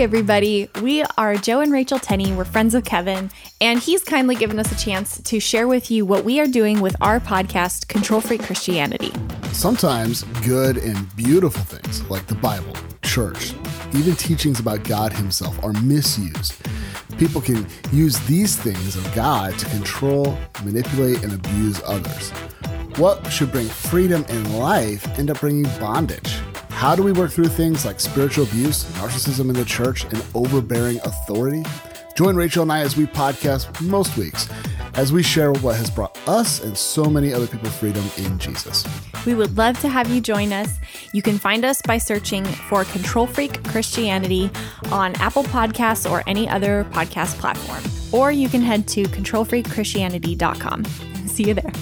Everybody. 0.00 0.70
We 0.80 1.02
are 1.16 1.34
Joe 1.34 1.58
and 1.58 1.72
Rachel 1.72 1.98
Tenney. 1.98 2.32
We're 2.32 2.44
friends 2.44 2.76
of 2.76 2.84
Kevin, 2.84 3.32
and 3.60 3.80
he's 3.80 4.04
kindly 4.04 4.36
given 4.36 4.60
us 4.60 4.70
a 4.70 4.76
chance 4.76 5.20
to 5.22 5.40
share 5.40 5.66
with 5.66 5.90
you 5.90 6.06
what 6.06 6.24
we 6.24 6.38
are 6.38 6.46
doing 6.46 6.80
with 6.80 6.94
our 7.00 7.18
podcast, 7.18 7.88
Control 7.88 8.20
Freak 8.20 8.44
Christianity. 8.44 9.12
Sometimes 9.50 10.22
good 10.46 10.76
and 10.76 11.16
beautiful 11.16 11.62
things, 11.64 12.08
like 12.08 12.24
the 12.28 12.36
Bible, 12.36 12.76
church, 13.02 13.54
even 13.92 14.14
teachings 14.14 14.60
about 14.60 14.84
God 14.84 15.12
Himself, 15.12 15.60
are 15.64 15.72
misused. 15.82 16.54
People 17.18 17.40
can 17.40 17.66
use 17.90 18.20
these 18.28 18.54
things 18.54 18.94
of 18.94 19.12
God 19.16 19.58
to 19.58 19.66
control, 19.66 20.38
manipulate, 20.64 21.24
and 21.24 21.32
abuse 21.32 21.82
others. 21.84 22.30
What 22.98 23.26
should 23.32 23.50
bring 23.50 23.66
freedom 23.66 24.24
in 24.28 24.58
life 24.58 25.18
end 25.18 25.28
up 25.28 25.40
bringing 25.40 25.64
bondage. 25.80 26.37
How 26.78 26.94
do 26.94 27.02
we 27.02 27.10
work 27.10 27.32
through 27.32 27.48
things 27.48 27.84
like 27.84 27.98
spiritual 27.98 28.44
abuse, 28.44 28.84
narcissism 28.92 29.48
in 29.48 29.54
the 29.54 29.64
church, 29.64 30.04
and 30.04 30.24
overbearing 30.32 30.98
authority? 30.98 31.64
Join 32.14 32.36
Rachel 32.36 32.62
and 32.62 32.70
I 32.70 32.82
as 32.82 32.96
we 32.96 33.04
podcast 33.04 33.80
most 33.80 34.16
weeks 34.16 34.48
as 34.94 35.12
we 35.12 35.24
share 35.24 35.50
what 35.54 35.74
has 35.74 35.90
brought 35.90 36.16
us 36.28 36.62
and 36.62 36.78
so 36.78 37.06
many 37.06 37.34
other 37.34 37.48
people 37.48 37.68
freedom 37.68 38.04
in 38.16 38.38
Jesus. 38.38 38.86
We 39.26 39.34
would 39.34 39.56
love 39.56 39.80
to 39.80 39.88
have 39.88 40.08
you 40.08 40.20
join 40.20 40.52
us. 40.52 40.78
You 41.12 41.20
can 41.20 41.36
find 41.36 41.64
us 41.64 41.82
by 41.82 41.98
searching 41.98 42.44
for 42.44 42.84
Control 42.84 43.26
Freak 43.26 43.64
Christianity 43.64 44.48
on 44.92 45.16
Apple 45.16 45.42
Podcasts 45.42 46.08
or 46.08 46.22
any 46.28 46.48
other 46.48 46.86
podcast 46.92 47.40
platform. 47.40 47.82
Or 48.12 48.30
you 48.30 48.48
can 48.48 48.60
head 48.60 48.86
to 48.88 49.02
controlfreakchristianity.com. 49.02 50.84
See 51.26 51.42
you 51.42 51.54
there. 51.54 51.72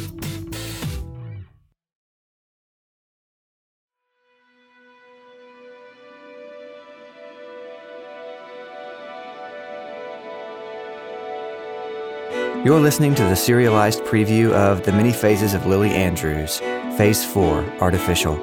You're 12.67 12.81
listening 12.81 13.15
to 13.15 13.23
the 13.23 13.37
serialized 13.37 14.01
preview 14.01 14.51
of 14.51 14.83
The 14.83 14.91
Many 14.91 15.13
Phases 15.13 15.55
of 15.55 15.67
Lily 15.67 15.91
Andrews, 15.91 16.59
Phase 16.99 17.25
4 17.25 17.61
Artificial, 17.81 18.35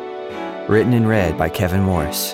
written 0.70 0.94
and 0.94 1.10
read 1.10 1.38
by 1.38 1.50
Kevin 1.50 1.82
Morris. 1.82 2.32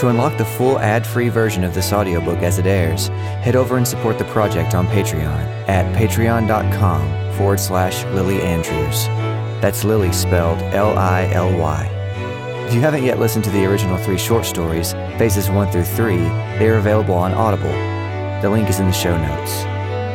To 0.00 0.08
unlock 0.08 0.38
the 0.38 0.46
full 0.46 0.78
ad 0.78 1.06
free 1.06 1.28
version 1.28 1.62
of 1.62 1.74
this 1.74 1.92
audiobook 1.92 2.38
as 2.38 2.58
it 2.58 2.64
airs, 2.64 3.08
head 3.44 3.54
over 3.54 3.76
and 3.76 3.86
support 3.86 4.16
the 4.16 4.24
project 4.24 4.74
on 4.74 4.86
Patreon 4.86 5.68
at 5.68 5.94
patreon.com 5.94 7.36
forward 7.36 7.60
slash 7.60 8.02
Lily 8.14 8.40
Andrews. 8.40 9.04
That's 9.60 9.84
Lily 9.84 10.10
spelled 10.10 10.62
L 10.72 10.96
I 10.96 11.30
L 11.32 11.54
Y. 11.54 11.84
If 12.66 12.72
you 12.72 12.80
haven't 12.80 13.04
yet 13.04 13.18
listened 13.18 13.44
to 13.44 13.50
the 13.50 13.66
original 13.66 13.98
three 13.98 14.16
short 14.16 14.46
stories, 14.46 14.94
phases 15.18 15.50
1 15.50 15.70
through 15.70 15.84
3, 15.84 16.16
they 16.16 16.70
are 16.70 16.78
available 16.78 17.14
on 17.14 17.34
Audible. 17.34 17.74
The 18.40 18.48
link 18.48 18.70
is 18.70 18.80
in 18.80 18.86
the 18.86 18.92
show 18.92 19.18
notes. 19.18 19.73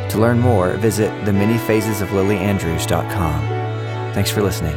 To 0.09 0.17
learn 0.17 0.39
more, 0.39 0.73
visit 0.77 1.11
themanyphasesoflilyandrews.com. 1.25 3.41
Thanks 4.13 4.31
for 4.31 4.41
listening. 4.41 4.75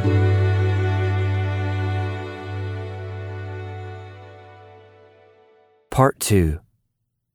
Part 5.91 6.21
2 6.21 6.61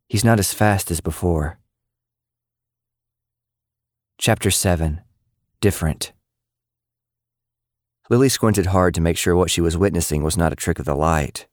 He's 0.07 0.23
Not 0.23 0.39
as 0.39 0.53
Fast 0.53 0.89
as 0.89 1.01
Before. 1.01 1.59
Chapter 4.17 4.49
7 4.49 5.01
Different. 5.61 6.13
Lily 8.09 8.29
squinted 8.29 8.67
hard 8.67 8.93
to 8.93 9.01
make 9.01 9.17
sure 9.17 9.35
what 9.35 9.51
she 9.51 9.59
was 9.59 9.77
witnessing 9.77 10.23
was 10.23 10.37
not 10.37 10.53
a 10.53 10.55
trick 10.55 10.79
of 10.79 10.85
the 10.85 10.95
light. 10.95 11.45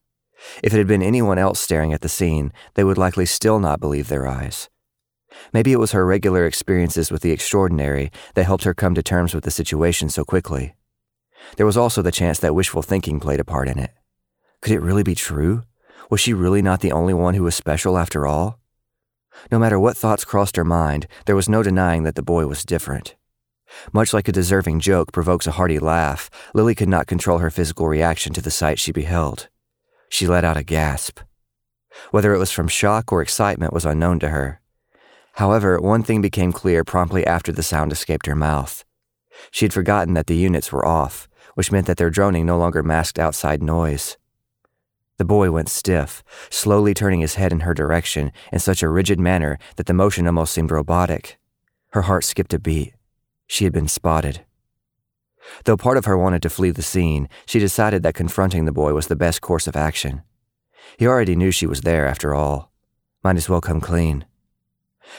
If 0.62 0.72
it 0.72 0.78
had 0.78 0.86
been 0.86 1.02
anyone 1.02 1.38
else 1.38 1.58
staring 1.58 1.92
at 1.92 2.00
the 2.00 2.08
scene, 2.08 2.52
they 2.74 2.84
would 2.84 2.98
likely 2.98 3.26
still 3.26 3.58
not 3.58 3.80
believe 3.80 4.08
their 4.08 4.26
eyes. 4.26 4.68
Maybe 5.52 5.72
it 5.72 5.78
was 5.78 5.92
her 5.92 6.04
regular 6.04 6.46
experiences 6.46 7.10
with 7.10 7.22
the 7.22 7.32
extraordinary 7.32 8.10
that 8.34 8.44
helped 8.44 8.64
her 8.64 8.74
come 8.74 8.94
to 8.94 9.02
terms 9.02 9.34
with 9.34 9.44
the 9.44 9.50
situation 9.50 10.08
so 10.08 10.24
quickly. 10.24 10.74
There 11.56 11.66
was 11.66 11.76
also 11.76 12.02
the 12.02 12.12
chance 12.12 12.38
that 12.40 12.54
wishful 12.54 12.82
thinking 12.82 13.20
played 13.20 13.40
a 13.40 13.44
part 13.44 13.68
in 13.68 13.78
it. 13.78 13.90
Could 14.60 14.72
it 14.72 14.80
really 14.80 15.02
be 15.02 15.14
true? 15.14 15.62
Was 16.10 16.20
she 16.20 16.32
really 16.32 16.62
not 16.62 16.80
the 16.80 16.92
only 16.92 17.14
one 17.14 17.34
who 17.34 17.42
was 17.42 17.54
special 17.54 17.98
after 17.98 18.26
all? 18.26 18.58
No 19.50 19.58
matter 19.58 19.78
what 19.78 19.96
thoughts 19.96 20.24
crossed 20.24 20.56
her 20.56 20.64
mind, 20.64 21.06
there 21.26 21.36
was 21.36 21.48
no 21.48 21.62
denying 21.62 22.04
that 22.04 22.14
the 22.14 22.22
boy 22.22 22.46
was 22.46 22.64
different. 22.64 23.16
Much 23.92 24.12
like 24.12 24.28
a 24.28 24.32
deserving 24.32 24.80
joke 24.80 25.12
provokes 25.12 25.46
a 25.46 25.52
hearty 25.52 25.78
laugh, 25.78 26.30
Lily 26.54 26.74
could 26.74 26.88
not 26.88 27.06
control 27.06 27.38
her 27.38 27.50
physical 27.50 27.88
reaction 27.88 28.32
to 28.32 28.40
the 28.40 28.50
sight 28.50 28.78
she 28.78 28.92
beheld. 28.92 29.48
She 30.08 30.26
let 30.26 30.44
out 30.44 30.56
a 30.56 30.62
gasp. 30.62 31.20
Whether 32.10 32.34
it 32.34 32.38
was 32.38 32.50
from 32.50 32.68
shock 32.68 33.12
or 33.12 33.22
excitement 33.22 33.72
was 33.72 33.84
unknown 33.84 34.18
to 34.20 34.28
her. 34.28 34.60
However, 35.34 35.80
one 35.80 36.02
thing 36.02 36.20
became 36.20 36.52
clear 36.52 36.84
promptly 36.84 37.26
after 37.26 37.50
the 37.50 37.62
sound 37.62 37.90
escaped 37.92 38.26
her 38.26 38.36
mouth. 38.36 38.84
She 39.50 39.64
had 39.64 39.72
forgotten 39.72 40.14
that 40.14 40.28
the 40.28 40.36
units 40.36 40.70
were 40.70 40.86
off, 40.86 41.28
which 41.54 41.72
meant 41.72 41.86
that 41.86 41.96
their 41.96 42.10
droning 42.10 42.46
no 42.46 42.56
longer 42.56 42.82
masked 42.82 43.18
outside 43.18 43.62
noise. 43.62 44.16
The 45.16 45.24
boy 45.24 45.50
went 45.50 45.68
stiff, 45.68 46.22
slowly 46.50 46.94
turning 46.94 47.20
his 47.20 47.34
head 47.34 47.52
in 47.52 47.60
her 47.60 47.74
direction 47.74 48.32
in 48.52 48.58
such 48.58 48.82
a 48.82 48.88
rigid 48.88 49.20
manner 49.20 49.58
that 49.76 49.86
the 49.86 49.94
motion 49.94 50.26
almost 50.26 50.52
seemed 50.52 50.70
robotic. 50.70 51.38
Her 51.90 52.02
heart 52.02 52.24
skipped 52.24 52.54
a 52.54 52.58
beat. 52.58 52.94
She 53.46 53.64
had 53.64 53.72
been 53.72 53.88
spotted. 53.88 54.44
Though 55.64 55.76
part 55.76 55.96
of 55.96 56.06
her 56.06 56.16
wanted 56.16 56.42
to 56.42 56.50
flee 56.50 56.70
the 56.70 56.82
scene, 56.82 57.28
she 57.46 57.58
decided 57.58 58.02
that 58.02 58.14
confronting 58.14 58.64
the 58.64 58.72
boy 58.72 58.94
was 58.94 59.08
the 59.08 59.16
best 59.16 59.40
course 59.40 59.66
of 59.66 59.76
action. 59.76 60.22
He 60.96 61.06
already 61.06 61.36
knew 61.36 61.50
she 61.50 61.66
was 61.66 61.82
there, 61.82 62.06
after 62.06 62.34
all. 62.34 62.72
Might 63.22 63.36
as 63.36 63.48
well 63.48 63.60
come 63.60 63.80
clean. 63.80 64.24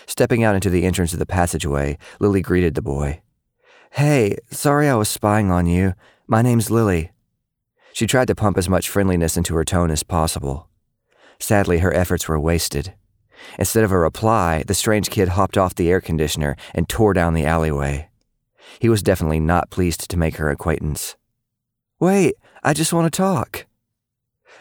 Stepping 0.05 0.43
out 0.43 0.55
into 0.55 0.69
the 0.69 0.85
entrance 0.85 1.13
of 1.13 1.19
the 1.19 1.25
passageway, 1.25 1.97
Lily 2.19 2.41
greeted 2.41 2.75
the 2.75 2.81
boy. 2.81 3.21
Hey, 3.91 4.37
sorry 4.51 4.89
I 4.89 4.95
was 4.95 5.09
spying 5.09 5.51
on 5.51 5.67
you. 5.67 5.93
My 6.27 6.41
name's 6.41 6.69
Lily. 6.69 7.11
She 7.93 8.07
tried 8.07 8.27
to 8.27 8.35
pump 8.35 8.57
as 8.57 8.67
much 8.67 8.89
friendliness 8.89 9.37
into 9.37 9.55
her 9.55 9.63
tone 9.63 9.89
as 9.89 10.03
possible. 10.03 10.67
Sadly, 11.39 11.79
her 11.79 11.93
efforts 11.93 12.27
were 12.27 12.39
wasted. 12.39 12.93
Instead 13.57 13.83
of 13.83 13.91
a 13.91 13.97
reply, 13.97 14.63
the 14.67 14.73
strange 14.73 15.09
kid 15.09 15.29
hopped 15.29 15.57
off 15.57 15.75
the 15.75 15.89
air 15.89 16.01
conditioner 16.01 16.55
and 16.73 16.89
tore 16.89 17.13
down 17.13 17.33
the 17.33 17.45
alleyway. 17.45 18.09
He 18.79 18.89
was 18.89 19.03
definitely 19.03 19.39
not 19.39 19.69
pleased 19.69 20.09
to 20.09 20.17
make 20.17 20.37
her 20.37 20.49
acquaintance. 20.49 21.15
Wait, 21.99 22.35
I 22.63 22.73
just 22.73 22.91
want 22.91 23.11
to 23.11 23.17
talk. 23.17 23.65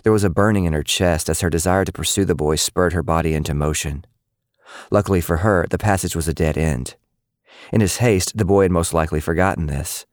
There 0.03 0.13
was 0.13 0.25
a 0.25 0.31
burning 0.31 0.65
in 0.65 0.73
her 0.73 0.83
chest 0.83 1.29
as 1.29 1.41
her 1.41 1.51
desire 1.51 1.85
to 1.85 1.93
pursue 1.93 2.25
the 2.25 2.35
boy 2.35 2.57
spurred 2.57 2.93
her 2.93 3.03
body 3.03 3.35
into 3.35 3.55
motion. 3.55 4.05
Luckily 4.91 5.21
for 5.21 5.39
her, 5.39 5.67
the 5.71 5.79
passage 5.79 6.17
was 6.17 6.29
a 6.29 6.35
dead 6.35 6.57
end. 6.57 6.97
In 7.73 7.81
his 7.81 7.99
haste, 7.99 8.37
the 8.37 8.45
boy 8.45 8.63
had 8.63 8.73
most 8.73 8.93
likely 8.93 9.21
forgotten 9.21 9.67
this. 9.67 10.07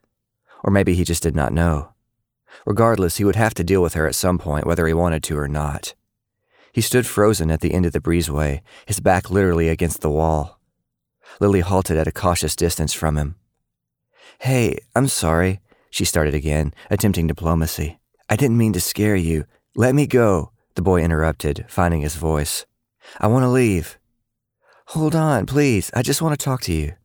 Or 0.63 0.72
maybe 0.72 0.94
he 0.94 1.03
just 1.03 1.23
did 1.23 1.35
not 1.35 1.53
know. 1.53 1.94
Regardless, 2.66 3.17
he 3.17 3.23
would 3.23 3.35
have 3.35 3.53
to 3.56 3.63
deal 3.63 3.81
with 3.81 3.94
her 3.94 4.07
at 4.07 4.16
some 4.16 4.38
point, 4.38 4.66
whether 4.66 4.85
he 4.88 4.94
wanted 4.94 5.23
to 5.23 5.38
or 5.38 5.47
not. 5.47 5.94
He 6.73 6.81
stood 6.81 7.06
frozen 7.06 7.51
at 7.51 7.62
the 7.62 7.73
end 7.73 7.85
of 7.85 7.91
the 7.91 8.00
breezeway, 8.00 8.62
his 8.85 9.00
back 9.00 9.29
literally 9.29 9.67
against 9.67 10.01
the 10.01 10.09
wall. 10.09 10.59
Lily 11.39 11.62
halted 11.62 11.97
at 11.97 12.07
a 12.07 12.12
cautious 12.12 12.56
distance 12.56 12.94
from 12.94 13.18
him. 13.18 13.35
Hey, 14.39 14.79
I'm 14.95 15.07
sorry, 15.07 15.59
she 15.89 16.06
started 16.06 16.33
again, 16.33 16.73
attempting 16.89 17.28
diplomacy. 17.28 18.00
I 18.29 18.35
didn't 18.35 18.57
mean 18.57 18.73
to 18.73 18.81
scare 18.81 19.16
you. 19.16 19.45
Let 19.75 19.94
me 19.95 20.07
go, 20.07 20.51
the 20.75 20.81
boy 20.81 21.01
interrupted, 21.01 21.66
finding 21.68 22.01
his 22.01 22.16
voice. 22.16 22.66
I 23.19 23.28
want 23.28 23.44
to 23.44 23.50
leave. 23.50 23.97
Hold 24.91 25.16
on, 25.16 25.46
please. 25.46 25.90
I 25.94 26.02
just 26.02 26.22
want 26.22 26.38
to 26.38 26.44
talk 26.44 26.59
to 26.63 26.74
you. 26.74 26.96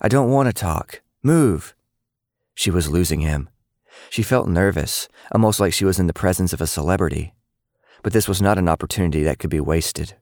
I 0.00 0.08
don't 0.08 0.32
want 0.32 0.48
to 0.48 0.52
talk. 0.52 1.02
Move. 1.22 1.72
She 2.52 2.68
was 2.68 2.90
losing 2.90 3.20
him. 3.20 3.48
She 4.10 4.24
felt 4.24 4.48
nervous, 4.48 5.06
almost 5.30 5.60
like 5.60 5.72
she 5.72 5.84
was 5.84 6.00
in 6.00 6.08
the 6.08 6.12
presence 6.12 6.52
of 6.52 6.60
a 6.60 6.66
celebrity. 6.66 7.32
But 8.02 8.12
this 8.12 8.26
was 8.26 8.42
not 8.42 8.58
an 8.58 8.68
opportunity 8.68 9.22
that 9.22 9.38
could 9.38 9.50
be 9.50 9.60
wasted. 9.60 10.14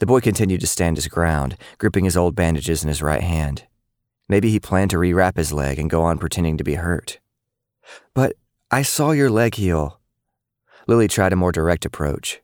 The 0.00 0.04
boy 0.04 0.20
continued 0.20 0.60
to 0.60 0.66
stand 0.66 0.98
his 0.98 1.08
ground, 1.08 1.56
gripping 1.78 2.04
his 2.04 2.14
old 2.14 2.34
bandages 2.34 2.82
in 2.82 2.90
his 2.90 3.00
right 3.00 3.22
hand. 3.22 3.64
Maybe 4.28 4.50
he 4.50 4.60
planned 4.60 4.90
to 4.90 4.98
rewrap 4.98 5.38
his 5.38 5.50
leg 5.50 5.78
and 5.78 5.88
go 5.88 6.02
on 6.02 6.18
pretending 6.18 6.58
to 6.58 6.64
be 6.64 6.74
hurt. 6.74 7.20
But 8.12 8.36
I 8.70 8.82
saw 8.82 9.12
your 9.12 9.30
leg 9.30 9.54
heal. 9.54 9.98
Lily 10.86 11.08
tried 11.08 11.32
a 11.32 11.36
more 11.36 11.52
direct 11.52 11.86
approach. 11.86 12.42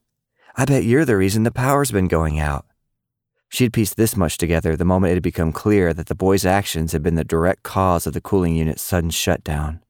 I 0.57 0.65
bet 0.65 0.85
you're 0.85 1.05
the 1.05 1.19
reason 1.19 1.43
the 1.43 1.51
power's 1.51 1.91
been 1.91 2.09
going 2.09 2.41
out. 2.41 2.65
She'd 3.55 3.73
pieced 3.73 3.97
this 3.97 4.17
much 4.17 4.37
together 4.37 4.75
the 4.75 4.85
moment 4.85 5.13
it 5.13 5.15
had 5.15 5.23
become 5.23 5.53
clear 5.53 5.95
that 5.95 6.09
the 6.09 6.17
boy's 6.17 6.45
actions 6.45 6.91
had 6.91 7.05
been 7.05 7.15
the 7.15 7.23
direct 7.23 7.63
cause 7.63 8.05
of 8.05 8.13
the 8.13 8.21
cooling 8.21 8.57
unit's 8.57 8.83
sudden 8.83 9.11
shutdown. 9.11 9.81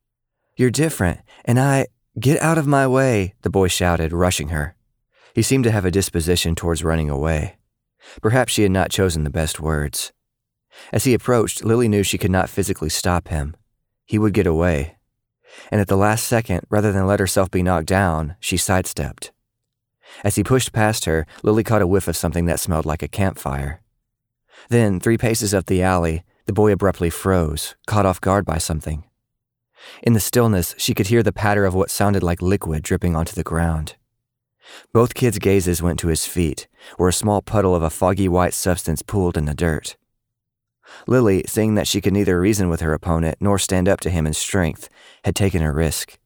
You're 0.55 0.71
different, 0.71 1.21
and 1.47 1.59
I. 1.59 1.87
Get 2.21 2.43
out 2.43 2.59
of 2.59 2.67
my 2.67 2.87
way, 2.87 3.33
the 3.41 3.49
boy 3.49 3.69
shouted, 3.69 4.13
rushing 4.13 4.49
her. 4.49 4.77
He 5.35 5.41
seemed 5.41 5.65
to 5.65 5.71
have 5.71 5.87
a 5.87 5.91
disposition 5.91 6.55
towards 6.55 6.85
running 6.85 7.09
away. 7.09 7.57
Perhaps 8.21 8.53
she 8.53 8.65
had 8.65 8.71
not 8.71 8.91
chosen 8.91 9.25
the 9.25 9.31
best 9.31 9.59
words. 9.61 10.13
As 10.93 11.05
he 11.05 11.15
approached, 11.15 11.65
Lily 11.65 11.89
knew 11.89 12.03
she 12.03 12.19
could 12.19 12.31
not 12.31 12.51
physically 12.51 12.91
stop 12.91 13.29
him. 13.29 13.57
He 14.05 14.19
would 14.19 14.35
get 14.35 14.47
away. 14.47 14.99
And 15.73 15.81
at 15.81 15.89
the 15.89 15.97
last 15.97 16.27
second, 16.27 16.67
rather 16.69 16.93
than 16.93 17.07
let 17.07 17.19
herself 17.19 17.51
be 17.51 17.63
knocked 17.63 17.87
down, 17.87 18.37
she 18.41 18.59
sidestepped. 18.59 19.33
As 20.23 20.37
he 20.37 20.45
pushed 20.45 20.73
past 20.73 21.05
her, 21.07 21.27
Lily 21.43 21.65
caught 21.65 21.83
a 21.83 21.87
whiff 21.87 22.09
of 22.09 22.17
something 22.17 22.47
that 22.47 22.61
smelled 22.61 22.87
like 22.87 23.03
a 23.03 23.09
campfire. 23.09 23.81
Then, 24.69 25.01
three 25.01 25.19
paces 25.19 25.53
up 25.53 25.67
the 25.67 25.83
alley, 25.83 26.25
the 26.47 26.53
boy 26.53 26.73
abruptly 26.73 27.11
froze, 27.11 27.75
caught 27.87 28.07
off 28.07 28.21
guard 28.21 28.45
by 28.45 28.59
something. 28.59 29.05
In 30.03 30.13
the 30.13 30.21
stillness, 30.21 30.75
she 30.79 30.95
could 30.95 31.09
hear 31.09 31.23
the 31.23 31.33
patter 31.33 31.65
of 31.65 31.75
what 31.75 31.91
sounded 31.91 32.23
like 32.23 32.41
liquid 32.41 32.83
dripping 32.83 33.17
onto 33.17 33.35
the 33.35 33.43
ground. 33.43 33.97
Both 34.93 35.15
kids' 35.15 35.39
gazes 35.39 35.83
went 35.83 35.99
to 36.01 36.09
his 36.09 36.27
feet, 36.27 36.69
where 36.97 37.09
a 37.09 37.13
small 37.13 37.43
puddle 37.43 37.75
of 37.75 37.83
a 37.83 37.91
foggy 37.91 38.29
white 38.29 38.55
substance 38.55 39.03
pooled 39.03 39.37
in 39.37 39.45
the 39.45 39.55
dirt. 39.55 39.97
Lily, 41.07 41.45
seeing 41.47 41.75
that 41.75 41.89
she 41.89 42.01
could 42.01 42.13
neither 42.13 42.41
reason 42.41 42.69
with 42.69 42.81
her 42.81 42.93
opponent 42.93 43.39
nor 43.41 43.59
stand 43.59 43.89
up 43.89 44.01
to 44.01 44.11
him 44.11 44.27
in 44.27 44.33
strength, 44.33 44.89
had 45.25 45.35
taken 45.35 45.63
a 45.63 45.73
risk. 45.73 46.19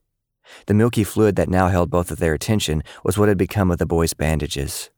The 0.67 0.75
milky 0.75 1.05
fluid 1.05 1.37
that 1.37 1.49
now 1.49 1.69
held 1.69 1.91
both 1.91 2.11
of 2.11 2.19
their 2.19 2.35
attention 2.35 2.83
was 3.05 3.19
what 3.19 3.29
had 3.29 3.39
become 3.39 3.71
of 3.71 3.79
the 3.79 3.87
boy's 3.87 4.15
bandages. 4.15 4.91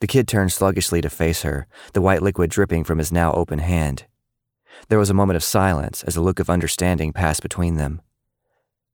The 0.00 0.06
kid 0.06 0.28
turned 0.28 0.52
sluggishly 0.52 1.00
to 1.00 1.10
face 1.10 1.42
her, 1.42 1.66
the 1.92 2.00
white 2.00 2.22
liquid 2.22 2.50
dripping 2.50 2.84
from 2.84 2.98
his 2.98 3.10
now 3.10 3.32
open 3.32 3.58
hand. 3.58 4.04
There 4.88 4.98
was 4.98 5.10
a 5.10 5.14
moment 5.14 5.36
of 5.36 5.44
silence 5.44 6.04
as 6.04 6.16
a 6.16 6.20
look 6.20 6.38
of 6.38 6.48
understanding 6.48 7.12
passed 7.12 7.42
between 7.42 7.76
them. 7.76 8.00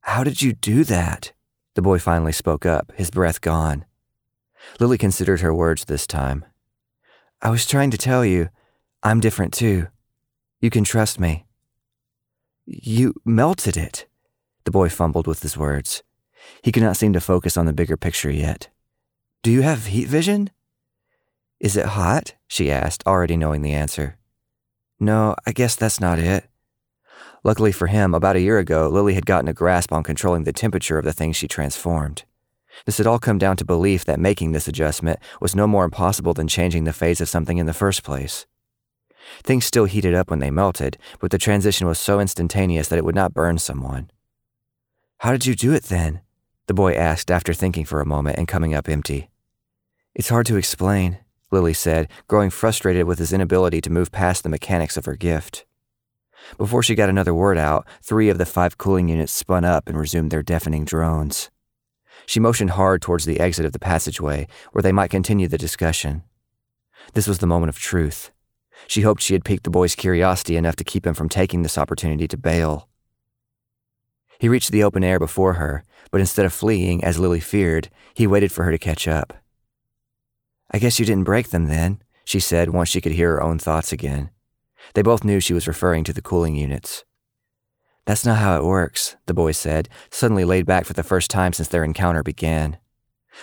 How 0.01 0.25
did 0.25 0.43
you 0.43 0.53
do 0.53 0.85
that? 0.85 1.33
The 1.75 1.83
boy 1.83 1.99
finally 1.99 2.33
spoke 2.33 2.65
up, 2.65 2.93
his 2.97 3.11
breath 3.11 3.41
gone. 3.41 3.85
Lily 4.81 4.99
considered 4.99 5.41
her 5.41 5.55
words 5.55 5.85
this 5.85 6.07
time. 6.07 6.45
I 7.43 7.51
was 7.51 7.67
trying 7.67 7.91
to 7.91 7.99
tell 7.99 8.25
you, 8.25 8.49
I'm 9.03 9.21
different 9.21 9.53
too. 9.53 9.89
You 10.61 10.71
can 10.71 10.85
trust 10.85 11.21
me. 11.21 11.45
You 12.65 13.15
melted 13.25 13.77
it. 13.77 14.07
The 14.67 14.73
boy 14.73 14.89
fumbled 14.89 15.29
with 15.29 15.43
his 15.43 15.57
words. 15.57 16.03
He 16.61 16.73
could 16.73 16.83
not 16.83 16.97
seem 16.97 17.13
to 17.13 17.21
focus 17.21 17.57
on 17.57 17.67
the 17.67 17.73
bigger 17.73 17.97
picture 17.97 18.33
yet. 18.33 18.69
Do 19.45 19.53
you 19.53 19.63
have 19.63 19.87
heat 19.87 20.09
vision? 20.09 20.51
Is 21.61 21.77
it 21.77 21.87
hot? 21.87 22.35
she 22.49 22.69
asked, 22.69 23.07
already 23.07 23.37
knowing 23.37 23.63
the 23.63 23.73
answer. 23.73 24.19
No, 24.99 25.37
I 25.47 25.53
guess 25.53 25.77
that's 25.77 26.01
not 26.01 26.19
it. 26.19 26.49
Luckily 27.45 27.71
for 27.71 27.87
him, 27.87 28.13
about 28.13 28.35
a 28.35 28.41
year 28.41 28.59
ago, 28.59 28.89
Lily 28.89 29.15
had 29.15 29.25
gotten 29.25 29.47
a 29.47 29.53
grasp 29.53 29.93
on 29.93 30.03
controlling 30.03 30.43
the 30.43 30.53
temperature 30.53 30.99
of 30.99 31.05
the 31.05 31.13
things 31.13 31.37
she 31.37 31.47
transformed. 31.47 32.25
This 32.87 32.99
had 32.99 33.07
all 33.07 33.21
come 33.21 33.39
down 33.39 33.57
to 33.59 33.65
belief 33.65 34.05
that 34.05 34.19
making 34.19 34.51
this 34.51 34.67
adjustment 34.67 35.21
was 35.41 35.55
no 35.55 35.69
more 35.69 35.85
impossible 35.85 36.35
than 36.35 36.49
changing 36.49 36.83
the 36.83 36.93
phase 36.93 37.21
of 37.21 37.29
something 37.29 37.59
in 37.59 37.67
the 37.67 37.73
first 37.73 38.03
place. 38.03 38.47
Things 39.45 39.65
still 39.65 39.85
heated 39.85 40.13
up 40.13 40.29
when 40.29 40.41
they 40.41 40.51
melted, 40.51 40.99
but 41.21 41.31
the 41.31 41.39
transition 41.39 41.87
was 41.87 42.01
so 42.01 42.19
instantaneous 42.19 42.89
that 42.89 42.99
it 42.99 43.05
would 43.05 43.15
not 43.15 43.33
burn 43.33 43.59
someone. 43.59 44.11
How 45.21 45.33
did 45.33 45.47
you 45.47 45.55
do 45.55 45.73
it 45.73 45.85
then? 45.85 46.21
The 46.67 46.75
boy 46.75 46.95
asked 46.95 47.31
after 47.31 47.55
thinking 47.55 47.85
for 47.85 48.01
a 48.01 48.07
moment 48.07 48.39
and 48.39 48.47
coming 48.47 48.75
up 48.75 48.89
empty. 48.89 49.31
It's 50.15 50.29
hard 50.29 50.47
to 50.47 50.57
explain, 50.57 51.19
Lily 51.51 51.73
said, 51.73 52.09
growing 52.29 52.51
frustrated 52.51 53.07
with 53.07 53.19
his 53.19 53.33
inability 53.33 53.81
to 53.83 53.91
move 53.91 54.13
past 54.13 54.43
the 54.43 54.49
mechanics 54.49 54.97
of 54.97 55.07
her 55.07 55.17
gift. 55.17 55.65
Before 56.59 56.83
she 56.83 56.95
got 56.95 57.09
another 57.09 57.35
word 57.35 57.57
out, 57.57 57.87
three 58.03 58.29
of 58.29 58.37
the 58.37 58.47
five 58.47 58.77
cooling 58.77 59.09
units 59.09 59.33
spun 59.33 59.65
up 59.65 59.89
and 59.89 59.99
resumed 59.99 60.31
their 60.31 60.43
deafening 60.43 60.85
drones. 60.85 61.51
She 62.27 62.41
motioned 62.41 62.71
hard 62.71 63.01
towards 63.01 63.25
the 63.25 63.41
exit 63.41 63.65
of 63.65 63.73
the 63.73 63.79
passageway, 63.79 64.47
where 64.73 64.83
they 64.83 64.93
might 64.93 65.11
continue 65.11 65.49
the 65.49 65.59
discussion. 65.59 66.25
This 67.15 67.27
was 67.27 67.39
the 67.39 67.47
moment 67.47 67.71
of 67.71 67.79
truth. 67.79 68.33
She 68.87 69.03
hoped 69.03 69.23
she 69.23 69.33
had 69.33 69.45
piqued 69.45 69.65
the 69.65 69.71
boy's 69.71 69.95
curiosity 69.95 70.57
enough 70.57 70.77
to 70.77 70.85
keep 70.85 71.07
him 71.07 71.15
from 71.15 71.29
taking 71.29 71.63
this 71.63 71.79
opportunity 71.79 72.29
to 72.29 72.37
bail. 72.37 72.89
He 74.39 74.49
reached 74.49 74.71
the 74.71 74.85
open 74.85 75.05
air 75.05 75.19
before 75.19 75.55
her, 75.55 75.85
but 76.11 76.21
instead 76.21 76.47
of 76.47 76.53
fleeing, 76.53 77.03
as 77.03 77.19
Lily 77.19 77.41
feared, 77.41 77.89
he 78.15 78.27
waited 78.27 78.53
for 78.53 78.65
her 78.65 78.71
to 78.71 78.79
catch 78.79 79.09
up. 79.09 79.33
I 80.71 80.79
guess 80.79 80.99
you 80.99 81.07
didn't 81.07 81.25
break 81.25 81.51
them 81.51 81.67
then, 81.67 82.03
she 82.25 82.41
said 82.41 82.71
once 82.71 82.89
she 82.89 83.01
could 83.01 83.13
hear 83.13 83.33
her 83.33 83.43
own 83.43 83.59
thoughts 83.59 83.93
again. 83.93 84.31
They 84.95 85.03
both 85.03 85.25
knew 85.25 85.41
she 85.41 85.55
was 85.55 85.69
referring 85.69 86.05
to 86.05 86.13
the 86.13 86.23
cooling 86.23 86.57
units. 86.57 87.05
That's 88.05 88.25
not 88.25 88.39
how 88.39 88.57
it 88.57 88.65
works, 88.65 89.17
the 89.27 89.35
boy 89.35 89.53
said, 89.53 89.89
suddenly 90.11 90.45
laid 90.45 90.65
back 90.65 90.85
for 90.85 90.93
the 90.93 91.03
first 91.03 91.31
time 91.31 91.53
since 91.53 91.69
their 91.69 91.85
encounter 91.85 92.23
began. 92.23 92.79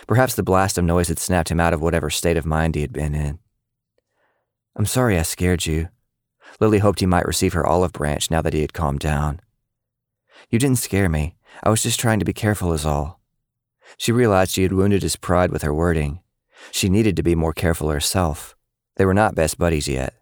Perhaps 0.08 0.36
the 0.36 0.44
blast 0.44 0.78
of 0.78 0.86
noise 0.86 1.10
had 1.10 1.20
snapped 1.20 1.52
him 1.52 1.60
out 1.60 1.74
of 1.74 1.82
whatever 1.82 2.10
state 2.10 2.38
of 2.38 2.46
mind 2.46 2.76
he 2.76 2.82
had 2.82 2.94
been 2.94 3.14
in. 3.14 3.40
I'm 4.76 4.86
sorry 4.86 5.20
I 5.20 5.24
scared 5.24 5.66
you. 5.66 5.90
Lily 6.60 6.80
hoped 6.80 7.00
he 7.00 7.06
might 7.06 7.26
receive 7.26 7.54
her 7.54 7.66
olive 7.66 7.94
branch 7.94 8.32
now 8.32 8.42
that 8.42 8.54
he 8.54 8.62
had 8.62 8.74
calmed 8.74 9.00
down. 9.00 9.42
You 10.50 10.60
didn't 10.60 10.80
scare 10.80 11.10
me. 11.10 11.36
I 11.64 11.70
was 11.70 11.84
just 11.84 12.00
trying 12.00 12.20
to 12.20 12.26
be 12.26 12.34
careful, 12.34 12.74
is 12.74 12.86
all. 12.86 13.20
She 13.98 14.12
realized 14.12 14.52
she 14.52 14.64
had 14.64 14.74
wounded 14.74 15.04
his 15.04 15.16
pride 15.16 15.52
with 15.52 15.62
her 15.62 15.74
wording. 15.74 16.22
She 16.72 16.90
needed 16.90 17.16
to 17.16 17.24
be 17.24 17.36
more 17.36 17.54
careful 17.54 17.90
herself. 17.90 18.56
They 18.96 19.06
were 19.06 19.14
not 19.14 19.36
best 19.36 19.58
buddies 19.58 19.88
yet. 19.88 20.14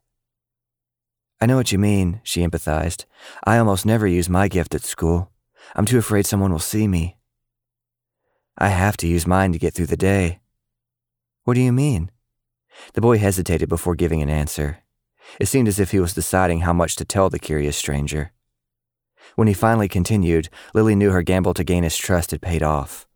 I 1.40 1.46
know 1.46 1.56
what 1.56 1.72
you 1.72 1.80
mean, 1.80 2.22
she 2.24 2.46
empathized. 2.46 3.06
I 3.44 3.58
almost 3.58 3.86
never 3.86 4.06
use 4.06 4.30
my 4.30 4.48
gift 4.48 4.76
at 4.76 4.84
school. 4.84 5.32
I'm 5.76 5.86
too 5.86 5.98
afraid 5.98 6.26
someone 6.26 6.52
will 6.52 6.60
see 6.60 6.88
me. 6.88 7.18
I 8.58 8.70
have 8.70 8.98
to 8.98 9.08
use 9.08 9.26
mine 9.26 9.52
to 9.54 9.60
get 9.60 9.74
through 9.74 9.88
the 9.88 9.98
day. 9.98 10.40
What 11.44 11.56
do 11.56 11.62
you 11.62 11.72
mean? 11.72 12.12
The 12.94 13.02
boy 13.02 13.18
hesitated 13.18 13.70
before 13.70 13.96
giving 13.96 14.22
an 14.22 14.30
answer. 14.30 14.84
It 15.40 15.48
seemed 15.48 15.68
as 15.68 15.80
if 15.80 15.92
he 15.92 16.00
was 16.00 16.14
deciding 16.14 16.62
how 16.62 16.74
much 16.74 16.96
to 16.98 17.06
tell 17.06 17.30
the 17.30 17.40
curious 17.40 17.78
stranger. 17.78 18.34
When 19.36 19.48
he 19.48 19.54
finally 19.54 19.88
continued, 19.88 20.50
Lily 20.74 20.96
knew 20.96 21.12
her 21.12 21.22
gamble 21.22 21.54
to 21.54 21.64
gain 21.64 21.84
his 21.84 21.98
trust 21.98 22.32
had 22.32 22.42
paid 22.42 22.64
off. 22.64 23.08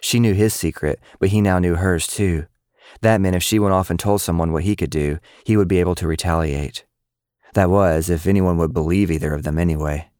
She 0.00 0.20
knew 0.20 0.34
his 0.34 0.54
secret, 0.54 1.00
but 1.18 1.30
he 1.30 1.40
now 1.40 1.58
knew 1.58 1.74
hers 1.74 2.06
too. 2.06 2.46
That 3.00 3.20
meant 3.20 3.36
if 3.36 3.42
she 3.42 3.58
went 3.58 3.74
off 3.74 3.90
and 3.90 3.98
told 3.98 4.20
someone 4.20 4.52
what 4.52 4.64
he 4.64 4.76
could 4.76 4.90
do, 4.90 5.18
he 5.44 5.56
would 5.56 5.68
be 5.68 5.80
able 5.80 5.94
to 5.96 6.06
retaliate. 6.06 6.84
That 7.54 7.70
was, 7.70 8.10
if 8.10 8.26
anyone 8.26 8.56
would 8.58 8.72
believe 8.72 9.10
either 9.10 9.34
of 9.34 9.42
them 9.42 9.58
anyway. 9.58 10.10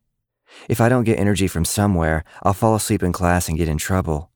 If 0.68 0.80
I 0.80 0.88
don't 0.88 1.04
get 1.04 1.18
energy 1.18 1.46
from 1.46 1.64
somewhere, 1.64 2.24
I'll 2.42 2.54
fall 2.54 2.74
asleep 2.74 3.02
in 3.02 3.12
class 3.12 3.48
and 3.48 3.58
get 3.58 3.68
in 3.68 3.78
trouble. 3.78 4.30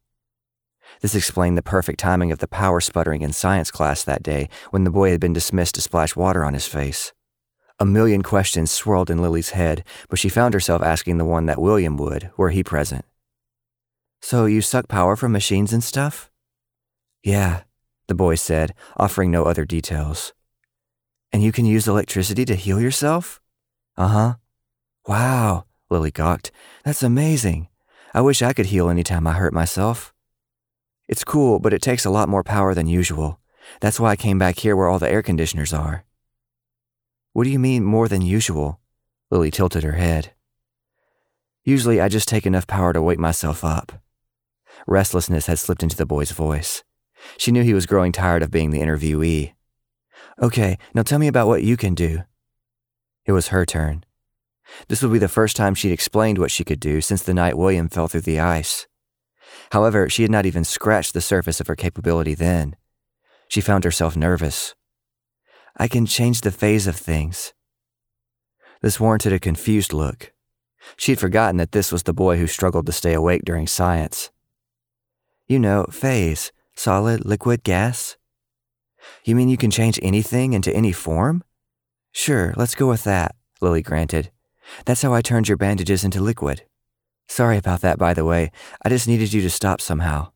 This 1.01 1.15
explained 1.15 1.59
the 1.59 1.63
perfect 1.63 1.99
timing 1.99 2.31
of 2.31 2.39
the 2.39 2.47
power 2.47 2.81
sputtering 2.81 3.23
in 3.23 3.33
science 3.33 3.71
class 3.71 4.05
that 4.05 4.23
day 4.23 4.49
when 4.71 4.85
the 4.85 4.91
boy 4.91 5.11
had 5.11 5.21
been 5.21 5.33
dismissed 5.33 5.75
to 5.77 5.81
splash 5.81 6.15
water 6.15 6.45
on 6.45 6.55
his 6.55 6.67
face. 6.67 7.13
A 7.83 7.85
million 7.85 8.23
questions 8.23 8.71
swirled 8.71 9.11
in 9.11 9.21
Lily's 9.21 9.51
head, 9.51 9.83
but 10.09 10.21
she 10.21 10.29
found 10.29 10.55
herself 10.55 10.83
asking 10.83 11.19
the 11.19 11.25
one 11.25 11.47
that 11.47 11.61
William 11.61 11.97
would, 11.97 12.31
were 12.37 12.51
he 12.51 12.63
present. 12.63 13.05
So 14.21 14.47
you 14.47 14.61
suck 14.61 14.87
power 14.87 15.17
from 15.17 15.33
machines 15.33 15.73
and 15.73 15.83
stuff? 15.83 16.31
Yeah, 17.25 17.63
the 18.07 18.15
boy 18.15 18.37
said, 18.37 18.73
offering 18.97 19.33
no 19.33 19.47
other 19.47 19.65
details. 19.65 20.33
And 21.33 21.43
you 21.43 21.51
can 21.51 21.67
use 21.67 21.89
electricity 21.89 22.45
to 22.45 22.55
heal 22.55 22.81
yourself? 22.81 23.41
Uh 23.97 24.07
huh. 24.07 24.35
Wow, 25.09 25.65
Lily 25.91 26.13
gawked. 26.13 26.53
That's 26.85 27.03
amazing. 27.03 27.67
I 28.15 28.21
wish 28.21 28.43
I 28.43 28.53
could 28.53 28.67
heal 28.67 28.91
any 28.91 29.03
time 29.03 29.27
I 29.27 29.33
hurt 29.33 29.53
myself. 29.53 30.15
It's 31.09 31.25
cool, 31.25 31.59
but 31.59 31.75
it 31.75 31.83
takes 31.83 32.05
a 32.05 32.11
lot 32.11 32.29
more 32.29 32.45
power 32.45 32.75
than 32.75 32.87
usual. 32.87 33.41
That's 33.81 33.99
why 33.99 34.11
I 34.11 34.15
came 34.25 34.39
back 34.39 34.61
here 34.61 34.77
where 34.77 34.87
all 34.87 35.01
the 35.01 35.11
air 35.11 35.21
conditioners 35.21 35.73
are. 35.73 36.05
What 37.33 37.45
do 37.45 37.51
you 37.51 37.59
mean 37.59 37.85
more 37.85 38.09
than 38.09 38.23
usual? 38.23 38.81
Lily 39.31 39.51
tilted 39.51 39.83
her 39.85 39.93
head. 39.93 40.33
Usually 41.65 42.01
I 42.01 42.09
just 42.09 42.29
take 42.29 42.45
enough 42.45 42.67
power 42.67 42.93
to 42.93 43.01
wake 43.01 43.19
myself 43.19 43.65
up. 43.65 43.93
Restlessness 44.87 45.47
had 45.47 45.59
slipped 45.59 45.83
into 45.83 45.97
the 45.97 46.07
boy's 46.07 46.33
voice. 46.33 46.83
She 47.39 47.53
knew 47.53 47.63
he 47.63 47.75
was 47.75 47.87
growing 47.87 48.13
tired 48.13 48.43
of 48.43 48.51
being 48.51 48.71
the 48.71 48.81
interviewee. 48.81 49.55
Okay, 50.43 50.77
now 50.93 51.03
tell 51.03 51.19
me 51.19 51.29
about 51.29 51.47
what 51.47 51.63
you 51.63 51.77
can 51.77 51.95
do. 51.95 52.23
It 53.25 53.33
was 53.33 53.49
her 53.49 53.65
turn. 53.65 54.05
This 54.89 55.03
would 55.03 55.13
be 55.13 55.19
the 55.19 55.29
first 55.29 55.57
time 55.57 55.75
she'd 55.75 55.93
explained 55.93 56.39
what 56.39 56.51
she 56.51 56.65
could 56.65 56.81
do 56.81 57.01
since 57.01 57.23
the 57.23 57.35
night 57.35 57.57
William 57.57 57.89
fell 57.89 58.09
through 58.09 58.23
the 58.23 58.41
ice. 58.41 58.87
However, 59.71 60.09
she 60.09 60.23
had 60.23 60.31
not 60.31 60.47
even 60.47 60.65
scratched 60.65 61.15
the 61.15 61.21
surface 61.21 61.61
of 61.61 61.67
her 61.67 61.77
capability 61.77 62.35
then. 62.35 62.77
She 63.49 63.61
found 63.61 63.85
herself 63.85 64.17
nervous. 64.17 64.75
I 65.77 65.89
can 65.89 66.07
change 66.07 66.41
the 66.41 66.51
phase 66.51 66.87
of 66.87 66.97
things. 66.97 67.53
This 68.83 69.01
warranted 69.01 69.33
a 69.33 69.39
confused 69.39 69.93
look. 69.93 70.33
She'd 70.97 71.21
forgotten 71.21 71.57
that 71.59 71.73
this 71.73 71.93
was 71.93 72.03
the 72.03 72.13
boy 72.13 72.37
who 72.37 72.47
struggled 72.47 72.87
to 72.87 72.93
stay 72.93 73.15
awake 73.15 73.43
during 73.45 73.67
science. 73.67 74.31
You 75.47 75.59
know, 75.59 75.85
phase, 75.91 76.53
solid, 76.75 77.25
liquid, 77.25 77.63
gas. 77.63 78.17
You 79.25 79.35
mean 79.35 79.49
you 79.49 79.57
can 79.57 79.71
change 79.71 79.99
anything 80.03 80.53
into 80.53 80.75
any 80.75 80.93
form? 80.93 81.45
Sure, 82.13 82.53
let's 82.57 82.75
go 82.75 82.89
with 82.89 83.05
that, 83.05 83.35
Lily 83.61 83.83
granted. 83.83 84.31
That's 84.85 85.03
how 85.03 85.15
I 85.15 85.23
turned 85.23 85.49
your 85.49 85.57
bandages 85.57 86.05
into 86.05 86.21
liquid. 86.21 86.65
Sorry 87.29 87.57
about 87.57 87.81
that, 87.81 87.99
by 87.99 88.15
the 88.15 88.25
way. 88.25 88.51
I 88.85 88.89
just 88.89 89.09
needed 89.09 89.33
you 89.33 89.41
to 89.43 89.51
stop 89.51 89.81
somehow. 89.81 90.33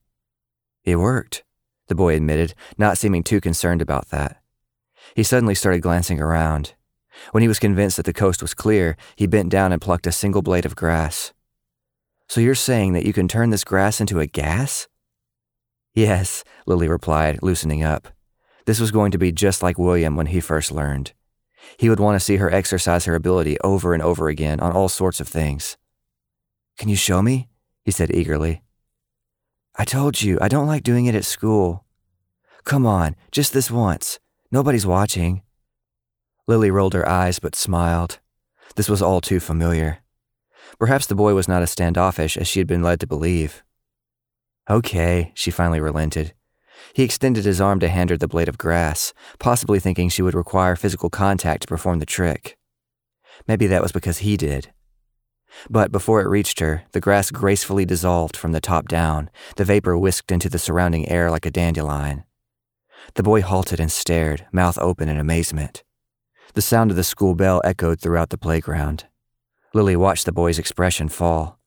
It 0.85 0.97
worked, 0.97 1.45
the 1.88 1.95
boy 1.95 2.14
admitted, 2.14 2.55
not 2.78 2.99
seeming 2.99 3.23
too 3.23 3.40
concerned 3.40 3.83
about 3.83 4.09
that. 4.11 4.40
He 5.15 5.23
suddenly 5.23 5.55
started 5.55 5.83
glancing 5.83 6.21
around. 6.21 6.75
When 7.33 7.43
he 7.43 7.49
was 7.49 7.59
convinced 7.59 7.97
that 7.97 8.07
the 8.07 8.13
coast 8.13 8.43
was 8.43 8.55
clear, 8.55 8.97
he 9.17 9.27
bent 9.27 9.49
down 9.49 9.73
and 9.73 9.81
plucked 9.81 10.07
a 10.07 10.13
single 10.13 10.43
blade 10.43 10.67
of 10.67 10.77
grass. 10.77 11.33
So 12.29 12.41
you're 12.41 12.55
saying 12.55 12.93
that 12.93 13.07
you 13.07 13.13
can 13.13 13.29
turn 13.29 13.51
this 13.51 13.65
grass 13.65 14.01
into 14.01 14.21
a 14.21 14.27
gas? 14.27 14.89
Yes, 15.95 16.45
Lily 16.67 16.89
replied, 16.89 17.39
loosening 17.43 17.83
up. 17.83 18.09
This 18.67 18.81
was 18.81 18.91
going 18.91 19.13
to 19.13 19.19
be 19.19 19.33
just 19.33 19.63
like 19.63 19.79
William 19.79 20.17
when 20.17 20.27
he 20.27 20.41
first 20.41 20.73
learned. 20.73 21.13
He 21.79 21.89
would 21.89 22.01
want 22.01 22.17
to 22.17 22.25
see 22.25 22.37
her 22.37 22.53
exercise 22.53 23.05
her 23.05 23.15
ability 23.15 23.59
over 23.61 23.95
and 23.95 24.03
over 24.03 24.29
again 24.29 24.61
on 24.61 24.73
all 24.73 24.89
sorts 24.89 25.21
of 25.21 25.29
things. 25.29 25.77
Can 26.77 26.89
you 26.89 26.97
show 26.97 27.23
me? 27.23 27.49
he 27.85 27.91
said 27.91 28.15
eagerly. 28.15 28.63
I 29.77 29.85
told 29.85 30.21
you, 30.21 30.39
I 30.41 30.49
don't 30.49 30.67
like 30.67 30.83
doing 30.83 31.07
it 31.07 31.15
at 31.15 31.25
school. 31.25 31.85
Come 32.65 32.87
on, 32.87 33.15
just 33.31 33.53
this 33.53 33.71
once. 33.71 34.19
Nobody's 34.50 34.87
watching. 34.87 35.43
Lily 36.47 36.71
rolled 36.71 36.95
her 36.95 37.09
eyes 37.09 37.38
but 37.38 37.57
smiled. 37.57 38.21
This 38.76 38.88
was 38.88 39.03
all 39.03 39.21
too 39.21 39.41
familiar. 39.41 39.99
Perhaps 40.79 41.07
the 41.07 41.15
boy 41.15 41.35
was 41.35 41.49
not 41.49 41.62
as 41.62 41.71
standoffish 41.71 42.37
as 42.37 42.47
she 42.47 42.61
had 42.61 42.67
been 42.67 42.83
led 42.83 43.00
to 43.00 43.07
believe. 43.07 43.62
Okay, 44.69 45.33
she 45.35 45.50
finally 45.50 45.81
relented. 45.81 46.35
He 46.93 47.03
extended 47.03 47.45
his 47.45 47.61
arm 47.61 47.81
to 47.81 47.88
hand 47.88 48.11
her 48.11 48.17
the 48.17 48.29
blade 48.29 48.49
of 48.49 48.59
grass, 48.59 49.12
possibly 49.38 49.81
thinking 49.81 50.09
she 50.09 50.23
would 50.23 50.35
require 50.35 50.76
physical 50.76 51.11
contact 51.11 51.62
to 51.62 51.69
perform 51.69 51.99
the 51.99 52.07
trick. 52.07 52.57
Maybe 53.49 53.67
that 53.67 53.83
was 53.83 53.93
because 53.93 54.19
he 54.19 54.37
did. 54.37 54.73
But 55.71 55.93
before 55.93 56.21
it 56.21 56.29
reached 56.29 56.61
her, 56.61 56.85
the 56.93 57.00
grass 57.00 57.31
gracefully 57.31 57.85
dissolved 57.85 58.37
from 58.37 58.53
the 58.53 58.61
top 58.61 58.88
down, 58.88 59.31
the 59.57 59.65
vapor 59.65 59.97
whisked 59.97 60.31
into 60.31 60.49
the 60.49 60.59
surrounding 60.59 61.09
air 61.09 61.31
like 61.31 61.47
a 61.47 61.50
dandelion. 61.50 62.25
The 63.15 63.23
boy 63.23 63.43
halted 63.43 63.81
and 63.81 63.91
stared, 63.91 64.47
mouth 64.53 64.79
open 64.79 65.09
in 65.09 65.19
amazement. 65.19 65.83
The 66.55 66.62
sound 66.62 66.91
of 66.91 66.97
the 66.97 67.05
school 67.05 67.35
bell 67.35 67.61
echoed 67.65 68.00
throughout 68.00 68.31
the 68.31 68.38
playground. 68.38 69.05
Lily 69.75 69.97
watched 69.97 70.26
the 70.26 70.33
boy's 70.33 70.59
expression 70.59 71.09
fall. 71.09 71.59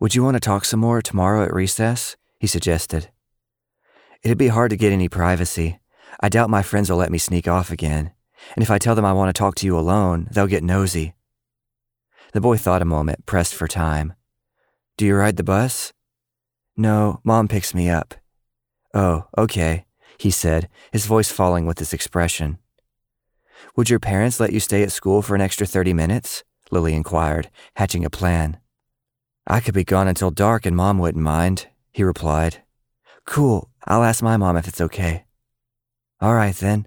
Would 0.00 0.14
you 0.14 0.22
want 0.22 0.36
to 0.36 0.40
talk 0.40 0.64
some 0.64 0.80
more 0.80 1.02
tomorrow 1.02 1.44
at 1.44 1.52
recess? 1.52 2.16
he 2.38 2.46
suggested. 2.46 3.10
It'd 4.22 4.38
be 4.38 4.48
hard 4.48 4.70
to 4.70 4.76
get 4.76 4.92
any 4.92 5.08
privacy. 5.08 5.80
I 6.20 6.28
doubt 6.28 6.50
my 6.50 6.62
friends 6.62 6.90
will 6.90 6.96
let 6.96 7.12
me 7.12 7.18
sneak 7.18 7.46
off 7.46 7.70
again. 7.70 8.12
And 8.54 8.62
if 8.62 8.70
I 8.70 8.78
tell 8.78 8.94
them 8.94 9.04
I 9.04 9.12
want 9.12 9.28
to 9.28 9.38
talk 9.38 9.54
to 9.56 9.66
you 9.66 9.78
alone, 9.78 10.28
they'll 10.30 10.46
get 10.46 10.64
nosy. 10.64 11.14
The 12.32 12.40
boy 12.40 12.56
thought 12.56 12.82
a 12.82 12.86
moment, 12.86 13.26
pressed 13.26 13.54
for 13.54 13.68
time. 13.68 14.14
Do 14.96 15.04
you 15.04 15.16
ride 15.16 15.36
the 15.36 15.44
bus? 15.44 15.92
No, 16.76 17.20
Mom 17.24 17.48
picks 17.48 17.74
me 17.74 17.90
up. 17.90 18.14
Oh, 18.94 19.26
okay, 19.36 19.84
he 20.20 20.30
said, 20.30 20.68
his 20.92 21.06
voice 21.06 21.32
falling 21.32 21.64
with 21.64 21.78
his 21.78 21.94
expression. 21.94 22.58
Would 23.74 23.88
your 23.88 23.98
parents 23.98 24.38
let 24.38 24.52
you 24.52 24.60
stay 24.60 24.82
at 24.82 24.92
school 24.92 25.22
for 25.22 25.34
an 25.34 25.40
extra 25.40 25.66
30 25.66 25.94
minutes? 25.94 26.44
Lily 26.70 26.94
inquired, 26.94 27.48
hatching 27.76 28.04
a 28.04 28.10
plan. 28.10 28.58
I 29.46 29.60
could 29.60 29.72
be 29.72 29.82
gone 29.82 30.08
until 30.08 30.30
dark 30.30 30.66
and 30.66 30.76
Mom 30.76 30.98
wouldn't 30.98 31.24
mind, 31.24 31.68
he 31.90 32.04
replied. 32.04 32.62
Cool, 33.24 33.70
I'll 33.86 34.02
ask 34.02 34.22
my 34.22 34.36
mom 34.36 34.58
if 34.58 34.68
it's 34.68 34.80
okay. 34.82 35.24
All 36.20 36.34
right, 36.34 36.54
then. 36.54 36.86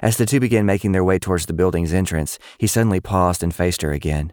As 0.00 0.16
the 0.16 0.24
two 0.24 0.40
began 0.40 0.64
making 0.64 0.92
their 0.92 1.04
way 1.04 1.18
towards 1.18 1.44
the 1.44 1.52
building's 1.52 1.92
entrance, 1.92 2.38
he 2.56 2.66
suddenly 2.66 3.00
paused 3.00 3.42
and 3.42 3.54
faced 3.54 3.82
her 3.82 3.92
again. 3.92 4.32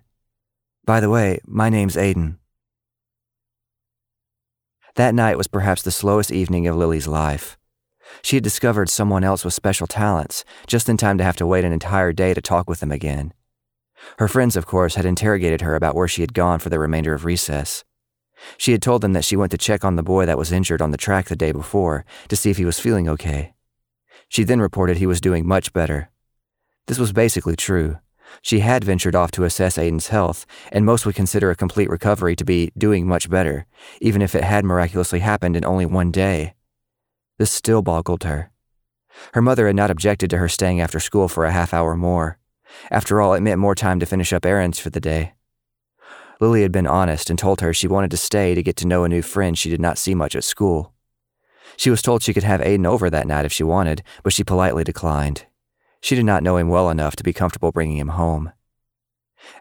By 0.86 1.02
the 1.02 1.10
way, 1.10 1.40
my 1.46 1.68
name's 1.70 1.98
Aiden. 1.98 2.38
That 4.96 5.14
night 5.14 5.38
was 5.38 5.48
perhaps 5.48 5.82
the 5.82 5.92
slowest 5.92 6.32
evening 6.32 6.66
of 6.66 6.78
Lily's 6.78 7.08
life. 7.08 7.58
She 8.22 8.36
had 8.36 8.44
discovered 8.44 8.90
someone 8.90 9.24
else 9.24 9.46
with 9.46 9.54
special 9.54 9.88
talents, 9.88 10.44
just 10.68 10.90
in 10.90 10.98
time 10.98 11.18
to 11.18 11.24
have 11.24 11.38
to 11.38 11.48
wait 11.48 11.66
an 11.66 11.74
entire 11.74 12.12
day 12.12 12.34
to 12.34 12.42
talk 12.42 12.70
with 12.70 12.80
them 12.80 12.92
again. 12.92 13.34
Her 14.18 14.28
friends, 14.28 14.56
of 14.56 14.66
course, 14.66 14.96
had 14.96 15.06
interrogated 15.06 15.62
her 15.62 15.76
about 15.76 15.96
where 15.96 16.08
she 16.08 16.22
had 16.22 16.34
gone 16.34 16.60
for 16.60 16.70
the 16.70 16.80
remainder 16.80 17.14
of 17.14 17.26
recess. 17.26 17.84
She 18.58 18.72
had 18.72 18.82
told 18.82 19.02
them 19.02 19.14
that 19.14 19.26
she 19.26 19.36
went 19.36 19.52
to 19.52 19.58
check 19.58 19.84
on 19.84 19.96
the 19.96 20.04
boy 20.04 20.26
that 20.26 20.38
was 20.38 20.52
injured 20.52 20.82
on 20.82 20.92
the 20.92 20.98
track 20.98 21.28
the 21.28 21.36
day 21.36 21.52
before 21.52 22.06
to 22.30 22.36
see 22.36 22.50
if 22.50 22.58
he 22.58 22.66
was 22.66 22.80
feeling 22.80 23.10
okay. 23.10 23.54
She 24.30 24.44
then 24.44 24.62
reported 24.62 24.98
he 24.98 25.08
was 25.08 25.20
doing 25.20 25.48
much 25.48 25.74
better. 25.74 26.10
This 26.88 27.00
was 27.00 27.12
basically 27.12 27.56
true. 27.56 27.98
She 28.42 28.60
had 28.60 28.84
ventured 28.84 29.16
off 29.16 29.32
to 29.32 29.44
assess 29.44 29.78
Aiden's 29.78 30.10
health, 30.10 30.46
and 30.72 30.86
most 30.86 31.06
would 31.06 31.16
consider 31.16 31.50
a 31.50 31.56
complete 31.56 31.90
recovery 31.90 32.36
to 32.36 32.46
be 32.46 32.72
doing 32.78 33.08
much 33.08 33.30
better, 33.30 33.66
even 34.00 34.22
if 34.22 34.36
it 34.36 34.44
had 34.44 34.64
miraculously 34.64 35.20
happened 35.20 35.56
in 35.56 35.66
only 35.66 35.86
one 35.86 36.12
day. 36.12 36.54
This 37.40 37.50
still 37.50 37.82
boggled 37.82 38.26
her. 38.26 38.52
Her 39.34 39.42
mother 39.42 39.68
had 39.68 39.76
not 39.78 39.90
objected 39.90 40.30
to 40.30 40.38
her 40.38 40.50
staying 40.50 40.82
after 40.82 41.00
school 41.00 41.30
for 41.30 41.46
a 41.46 41.52
half 41.52 41.74
hour 41.74 41.96
more. 41.96 42.38
After 42.92 43.22
all, 43.22 43.34
it 43.34 43.42
meant 43.42 43.62
more 43.62 43.76
time 43.76 44.00
to 44.02 44.06
finish 44.06 44.34
up 44.34 44.46
errands 44.46 44.78
for 44.78 44.90
the 44.90 45.00
day. 45.00 45.34
Lily 46.42 46.62
had 46.62 46.74
been 46.74 46.86
honest 46.86 47.30
and 47.30 47.40
told 47.40 47.62
her 47.62 47.74
she 47.74 47.88
wanted 47.88 48.12
to 48.12 48.18
stay 48.18 48.54
to 48.56 48.62
get 48.62 48.76
to 48.78 48.88
know 48.88 49.06
a 49.06 49.10
new 49.10 49.22
friend 49.22 49.58
she 49.58 49.70
did 49.70 49.80
not 49.80 49.98
see 49.98 50.14
much 50.14 50.36
at 50.36 50.44
school. 50.44 50.94
She 51.78 51.90
was 51.90 52.02
told 52.02 52.24
she 52.24 52.34
could 52.34 52.44
have 52.44 52.60
Aiden 52.60 52.86
over 52.86 53.10
that 53.10 53.28
night 53.28 53.46
if 53.46 53.54
she 53.54 53.64
wanted, 53.64 54.04
but 54.22 54.34
she 54.34 54.44
politely 54.44 54.84
declined. 54.84 55.46
She 56.02 56.16
did 56.16 56.26
not 56.26 56.44
know 56.44 56.58
him 56.58 56.68
well 56.68 56.90
enough 56.90 57.16
to 57.16 57.24
be 57.24 57.34
comfortable 57.34 57.72
bringing 57.72 57.98
him 57.98 58.10
home. 58.10 58.52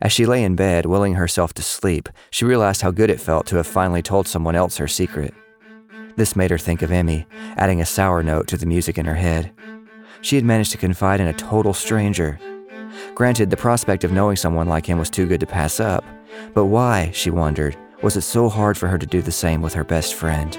As 0.02 0.12
she 0.12 0.26
lay 0.26 0.42
in 0.42 0.56
bed, 0.56 0.85
willing 0.85 1.14
herself 1.14 1.54
to 1.54 1.62
sleep, 1.62 2.08
she 2.30 2.44
realized 2.44 2.82
how 2.82 2.90
good 2.90 3.11
it 3.11 3.20
felt 3.20 3.47
to 3.47 3.56
have 3.56 3.68
finally 3.68 4.02
told 4.02 4.26
someone 4.26 4.56
else 4.56 4.78
her 4.78 4.88
secret. 4.88 5.32
This 6.19 6.35
made 6.35 6.51
her 6.51 6.59
think 6.59 6.83
of 6.83 6.91
Emmy, 6.91 7.29
adding 7.57 7.81
a 7.81 7.87
sour 7.87 8.25
note 8.25 8.49
to 8.49 8.57
the 8.57 8.67
music 8.67 8.99
in 8.99 9.07
her 9.07 9.15
head. 9.15 9.53
She 10.21 10.35
had 10.35 10.45
managed 10.45 10.73
to 10.73 10.77
confide 10.77 11.21
in 11.21 11.29
a 11.29 11.33
total 11.33 11.73
stranger. 11.73 12.41
Granted, 13.15 13.51
the 13.51 13.57
prospect 13.57 14.03
of 14.03 14.11
knowing 14.11 14.35
someone 14.35 14.67
like 14.67 14.85
him 14.85 14.99
was 14.99 15.11
too 15.11 15.29
good 15.29 15.39
to 15.39 15.47
pass 15.47 15.79
up, 15.79 16.05
but 16.55 16.65
why, 16.65 17.13
she 17.15 17.31
wondered, 17.31 17.77
was 18.03 18.17
it 18.17 18.23
so 18.23 18.49
hard 18.49 18.77
for 18.77 18.89
her 18.89 18.99
to 18.99 19.07
do 19.07 19.23
the 19.23 19.31
same 19.31 19.63
with 19.63 19.75
her 19.75 19.85
best 19.85 20.15
friend? 20.15 20.59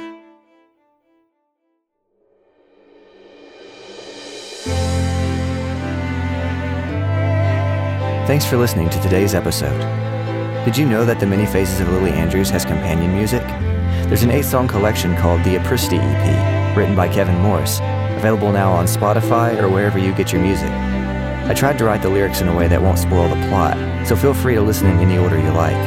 Thanks 8.28 8.46
for 8.46 8.56
listening 8.56 8.90
to 8.92 9.02
today's 9.02 9.36
episode. 9.36 9.78
Did 10.64 10.78
you 10.78 10.86
know 10.86 11.04
that 11.04 11.20
The 11.20 11.28
Many 11.28 11.46
Phases 11.46 11.82
of 11.82 11.90
Lily 11.90 12.12
Andrews 12.12 12.50
has 12.50 12.64
companion 12.64 13.14
music? 13.14 13.44
There's 14.10 14.24
an 14.24 14.32
eight 14.32 14.46
song 14.46 14.68
collection 14.68 15.16
called 15.16 15.44
the 15.44 15.58
Apricity 15.58 15.98
EP, 16.00 16.76
written 16.76 16.96
by 16.96 17.08
Kevin 17.08 17.40
Morse, 17.42 17.80
available 18.18 18.52
now 18.52 18.72
on 18.72 18.86
Spotify 18.86 19.62
or 19.62 19.70
wherever 19.70 20.00
you 20.00 20.16
get 20.16 20.34
your 20.34 20.42
music. 20.42 20.72
I 20.72 21.54
tried 21.54 21.78
to 21.78 21.86
write 21.86 22.02
the 22.02 22.10
lyrics 22.10 22.42
in 22.42 22.48
a 22.48 22.58
way 22.58 22.68
that 22.68 22.82
won't 22.82 22.98
spoil 22.98 23.30
the 23.30 23.48
plot, 23.50 23.78
so 24.08 24.16
feel 24.16 24.34
free 24.34 24.56
to 24.56 24.62
listen 24.62 24.88
in 24.88 24.98
any 24.98 25.20
order 25.20 25.40
you 25.40 25.52
like. 25.52 25.78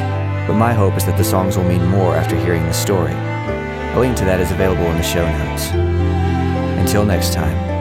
But 0.47 0.55
my 0.55 0.73
hope 0.73 0.97
is 0.97 1.05
that 1.07 1.19
the 1.19 1.25
songs 1.25 1.57
will 1.57 1.64
mean 1.64 1.85
more 1.85 2.14
after 2.14 2.37
hearing 2.37 2.62
the 2.62 2.73
story. 2.73 3.11
A 3.11 3.99
link 3.99 4.17
to 4.19 4.25
that 4.25 4.38
is 4.38 4.52
available 4.52 4.85
in 4.85 4.99
the 4.99 5.02
show 5.02 5.26
notes. 5.38 5.71
Until 6.79 7.05
next 7.05 7.33
time. 7.33 7.72